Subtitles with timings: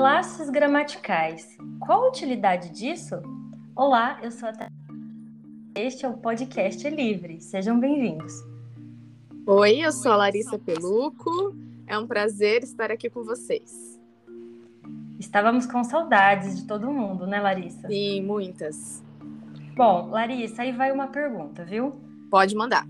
[0.00, 1.58] Classes gramaticais.
[1.78, 3.16] Qual a utilidade disso?
[3.76, 4.72] Olá, eu sou a Thaís.
[5.74, 7.38] Este é o podcast Livre.
[7.42, 8.32] Sejam bem-vindos.
[9.46, 11.54] Oi, eu sou a Larissa Peluco.
[11.86, 14.00] É um prazer estar aqui com vocês.
[15.18, 17.86] Estávamos com saudades de todo mundo, né, Larissa?
[17.86, 19.04] Sim, muitas.
[19.76, 22.00] Bom, Larissa, aí vai uma pergunta, viu?
[22.30, 22.86] Pode mandar.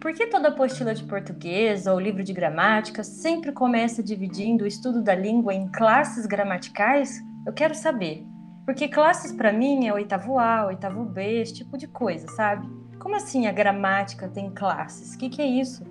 [0.00, 5.02] Por que toda apostila de português ou livro de gramática sempre começa dividindo o estudo
[5.02, 7.20] da língua em classes gramaticais?
[7.44, 8.24] Eu quero saber.
[8.64, 12.68] Porque classes para mim é oitavo A, oitavo B, esse tipo de coisa, sabe?
[13.00, 15.14] Como assim a gramática tem classes?
[15.14, 15.82] O que, que é isso?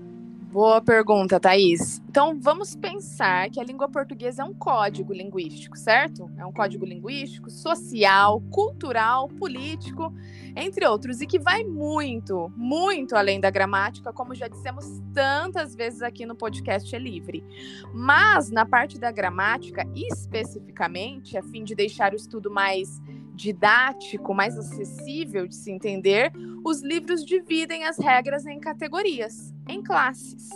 [0.58, 2.02] Boa pergunta, Thaís.
[2.10, 6.32] Então, vamos pensar que a língua portuguesa é um código linguístico, certo?
[6.36, 10.12] É um código linguístico, social, cultural, político,
[10.56, 16.02] entre outros, e que vai muito, muito além da gramática, como já dissemos tantas vezes
[16.02, 17.46] aqui no podcast É Livre.
[17.94, 23.00] Mas, na parte da gramática, especificamente, a fim de deixar o estudo mais
[23.38, 26.34] didático, mais acessível de se entender,
[26.66, 30.50] os livros dividem as regras em categorias, em classes.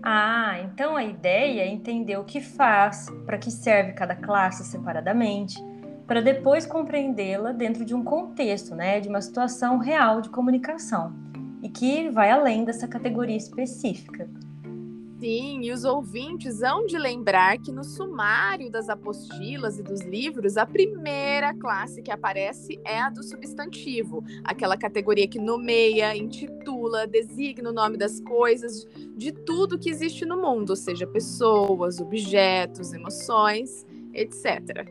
[0.00, 5.62] Ah, então a ideia é entender o que faz, para que serve cada classe separadamente,
[6.06, 11.12] para depois compreendê-la dentro de um contexto, né, de uma situação real de comunicação
[11.62, 14.28] e que vai além dessa categoria específica.
[15.22, 20.56] Sim, e os ouvintes hão de lembrar que no sumário das apostilas e dos livros,
[20.56, 27.70] a primeira classe que aparece é a do substantivo, aquela categoria que nomeia, intitula, designa
[27.70, 28.84] o nome das coisas,
[29.14, 34.88] de tudo que existe no mundo, seja pessoas, objetos, emoções, etc.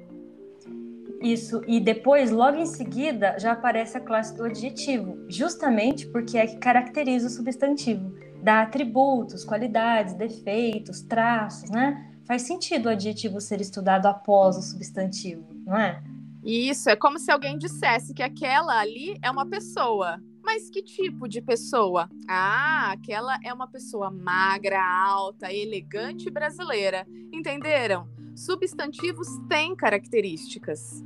[1.22, 6.48] Isso, e depois, logo em seguida, já aparece a classe do adjetivo, justamente porque é
[6.48, 12.11] que caracteriza o substantivo dá atributos, qualidades, defeitos, traços, né?
[12.25, 16.02] Faz sentido o adjetivo ser estudado após o substantivo, não é?
[16.44, 20.19] Isso, é como se alguém dissesse que aquela ali é uma pessoa.
[20.44, 22.09] Mas que tipo de pessoa?
[22.28, 27.06] Ah, aquela é uma pessoa magra, alta, elegante brasileira.
[27.31, 28.09] Entenderam?
[28.35, 31.03] Substantivos têm características.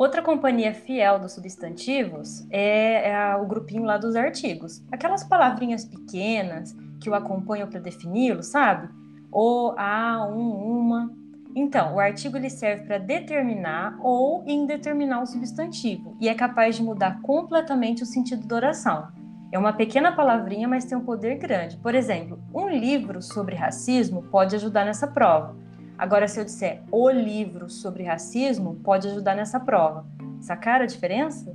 [0.00, 4.82] Outra companhia fiel dos substantivos é, é o grupinho lá dos artigos.
[4.90, 8.88] Aquelas palavrinhas pequenas que o acompanham para defini-lo, sabe?
[9.30, 11.12] O, a, um, uma.
[11.54, 16.82] Então, o artigo ele serve para determinar ou indeterminar o substantivo e é capaz de
[16.82, 19.08] mudar completamente o sentido da oração.
[19.52, 21.76] É uma pequena palavrinha, mas tem um poder grande.
[21.76, 25.54] Por exemplo, um livro sobre racismo pode ajudar nessa prova.
[26.00, 30.06] Agora, se eu disser o livro sobre racismo, pode ajudar nessa prova.
[30.40, 31.54] Sacaram a diferença?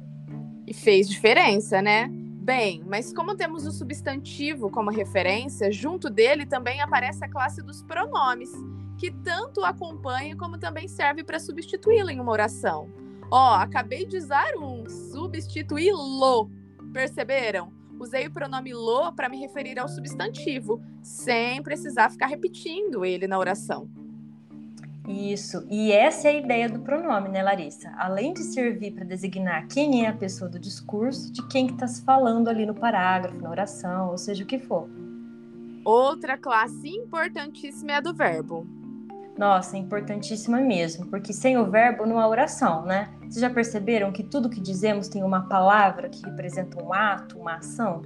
[0.67, 2.07] E fez diferença, né?
[2.11, 7.81] Bem, mas como temos o substantivo como referência, junto dele também aparece a classe dos
[7.81, 8.51] pronomes,
[8.99, 12.87] que tanto acompanha como também serve para substituí-lo em uma oração.
[13.31, 16.51] Ó, oh, acabei de usar um substituí-lo.
[16.93, 17.73] Perceberam?
[17.99, 23.39] Usei o pronome lo para me referir ao substantivo, sem precisar ficar repetindo ele na
[23.39, 23.89] oração.
[25.07, 27.91] Isso, e essa é a ideia do pronome, né, Larissa?
[27.97, 31.87] Além de servir para designar quem é a pessoa do discurso, de quem que está
[31.87, 34.89] se falando ali no parágrafo, na oração, ou seja o que for.
[35.83, 38.65] Outra classe importantíssima é a do verbo.
[39.37, 43.13] Nossa, importantíssima mesmo, porque sem o verbo não há oração, né?
[43.19, 47.55] Vocês já perceberam que tudo que dizemos tem uma palavra que representa um ato, uma
[47.55, 48.01] ação?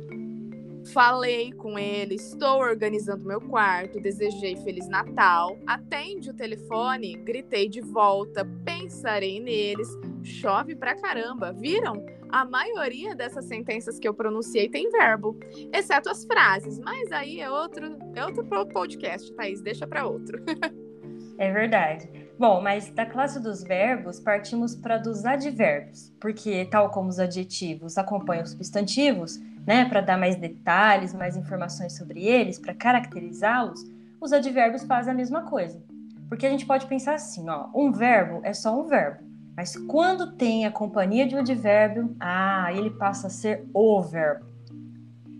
[0.94, 7.80] Falei com ele, estou organizando meu quarto, desejei Feliz Natal, atende o telefone, gritei de
[7.80, 9.88] volta, pensarei neles,
[10.24, 11.54] chove pra caramba.
[11.54, 12.04] Viram?
[12.30, 15.38] A maioria dessas sentenças que eu pronunciei tem verbo,
[15.74, 20.44] exceto as frases, mas aí é outro, é outro podcast, Thaís, deixa para outro.
[21.38, 22.10] é verdade.
[22.38, 27.98] Bom, mas da classe dos verbos, partimos para dos advérbios, porque, tal como os adjetivos
[27.98, 33.84] acompanham os substantivos, né, para dar mais detalhes, mais informações sobre eles, para caracterizá-los,
[34.20, 35.82] os advérbios fazem a mesma coisa.
[36.28, 39.24] Porque a gente pode pensar assim, ó, um verbo é só um verbo,
[39.56, 44.46] mas quando tem a companhia de um advérbio, ah, ele passa a ser o verbo.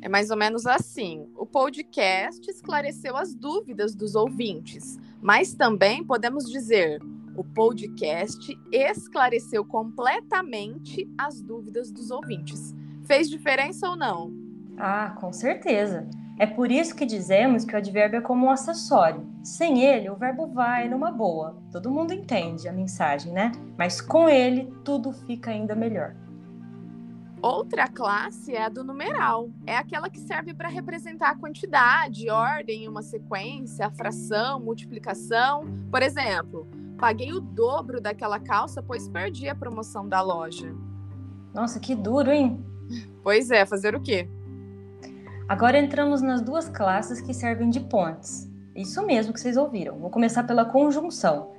[0.02, 1.28] É mais ou menos assim.
[1.36, 7.02] O podcast esclareceu as dúvidas dos ouvintes, mas também podemos dizer
[7.40, 12.76] o podcast esclareceu completamente as dúvidas dos ouvintes.
[13.10, 14.32] Fez diferença ou não?
[14.78, 16.08] Ah, com certeza.
[16.38, 19.28] É por isso que dizemos que o advérbio é como um acessório.
[19.44, 21.60] Sem ele, o verbo vai numa boa.
[21.72, 23.52] Todo mundo entende a mensagem, né?
[23.76, 26.16] Mas com ele, tudo fica ainda melhor.
[27.42, 29.50] Outra classe é a do numeral.
[29.66, 35.66] É aquela que serve para representar a quantidade, ordem em uma sequência, fração, multiplicação.
[35.90, 36.70] Por exemplo,
[37.00, 40.72] paguei o dobro daquela calça, pois perdi a promoção da loja.
[41.56, 42.69] Nossa, que duro, hein?
[43.24, 44.28] Pois é, fazer o quê?
[45.48, 48.50] Agora entramos nas duas classes que servem de pontes.
[48.76, 49.98] Isso mesmo que vocês ouviram.
[49.98, 51.52] Vou começar pela conjunção.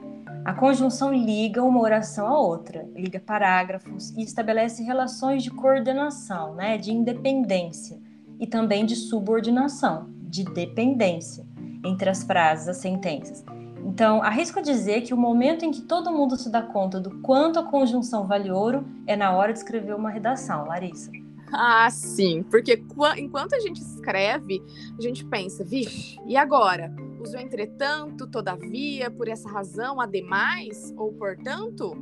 [0.45, 6.79] A conjunção liga uma oração à outra, liga parágrafos e estabelece relações de coordenação, né,
[6.79, 7.99] de independência
[8.39, 11.45] e também de subordinação, de dependência
[11.85, 13.45] entre as frases, as sentenças.
[13.85, 17.59] Então, arrisco dizer que o momento em que todo mundo se dá conta do quanto
[17.59, 21.11] a conjunção vale ouro é na hora de escrever uma redação, Larissa.
[21.53, 22.81] Ah, sim, porque
[23.17, 24.63] enquanto a gente escreve,
[24.97, 26.95] a gente pensa, vixe, e agora?
[27.21, 31.97] Uso entretanto, todavia, por essa razão, ademais ou portanto?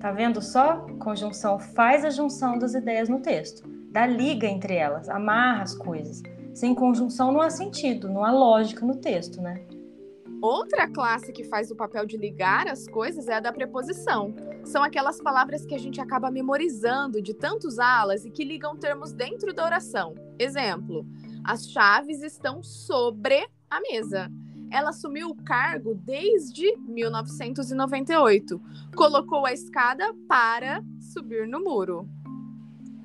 [0.00, 0.86] Tá vendo só?
[0.98, 6.22] Conjunção faz a junção das ideias no texto, dá liga entre elas, amarra as coisas.
[6.54, 9.62] Sem conjunção não há sentido, não há lógica no texto, né?
[10.42, 14.34] Outra classe que faz o papel de ligar as coisas é a da preposição.
[14.64, 19.12] São aquelas palavras que a gente acaba memorizando de tanto usá-las e que ligam termos
[19.12, 20.14] dentro da oração.
[20.38, 21.06] Exemplo:
[21.44, 24.30] as chaves estão sobre a mesa.
[24.70, 28.62] Ela assumiu o cargo desde 1998.
[28.96, 30.82] Colocou a escada para
[31.12, 32.08] subir no muro.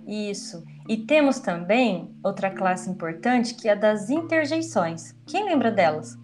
[0.07, 0.63] Isso.
[0.87, 5.13] E temos também outra classe importante que é a das interjeições.
[5.25, 6.15] Quem lembra delas?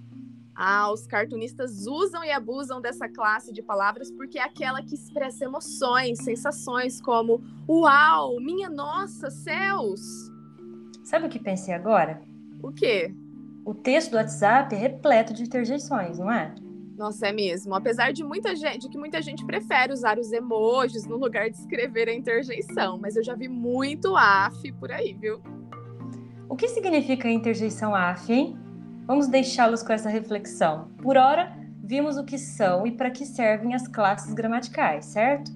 [0.64, 5.46] Ah, os cartunistas usam e abusam dessa classe de palavras porque é aquela que expressa
[5.46, 10.00] emoções, sensações como uau, minha nossa, céus.
[11.04, 12.22] Sabe o que pensei agora?
[12.62, 13.12] O quê?
[13.66, 16.54] O texto do WhatsApp é repleto de interjeições, não é?
[16.96, 17.74] Nossa, é mesmo.
[17.74, 21.58] Apesar de muita gente, de que muita gente prefere usar os emojis no lugar de
[21.58, 25.42] escrever a interjeição, mas eu já vi muito AF por aí, viu?
[26.48, 28.61] O que significa interjeição AF, hein?
[29.12, 30.88] Vamos deixá-los com essa reflexão.
[31.04, 31.52] Por ora,
[31.84, 35.52] vimos o que são e para que servem as classes gramaticais, certo?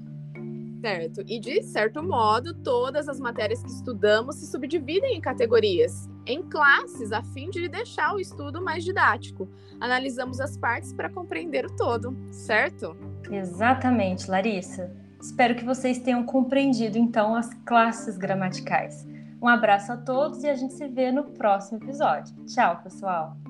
[0.82, 1.24] Certo.
[1.26, 7.14] E de certo modo, todas as matérias que estudamos se subdividem em categorias, em classes,
[7.14, 9.48] a fim de deixar o estudo mais didático.
[9.80, 12.94] Analisamos as partes para compreender o todo, certo?
[13.32, 14.92] Exatamente, Larissa.
[15.22, 19.08] Espero que vocês tenham compreendido então as classes gramaticais.
[19.42, 22.36] Um abraço a todos e a gente se vê no próximo episódio.
[22.48, 23.45] Tchau, pessoal!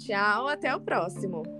[0.00, 1.59] Tchau, até o próximo!